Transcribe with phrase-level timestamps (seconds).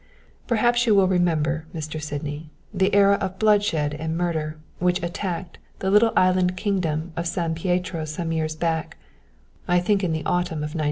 [0.47, 2.01] "Perhaps you will remember, Mr.
[2.01, 7.53] Sydney, the era of bloodshed and murder which attacked the little island kingdom of San
[7.53, 8.97] Pietro some years back,
[9.67, 10.79] I think in the autumn of '93.